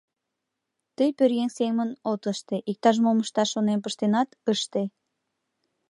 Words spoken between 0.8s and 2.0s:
Тый пӧръеҥ семын